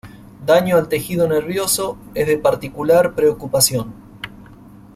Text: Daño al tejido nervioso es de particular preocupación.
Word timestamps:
Daño 0.47 0.77
al 0.77 0.89
tejido 0.89 1.27
nervioso 1.27 1.95
es 2.15 2.25
de 2.25 2.39
particular 2.39 3.13
preocupación. 3.13 3.93